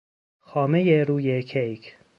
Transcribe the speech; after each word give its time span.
خامه 0.39 0.91
روی 1.03 1.43
کیک 1.43 1.97